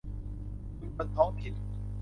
[0.77, 1.53] ชุมชนท้องถิ่น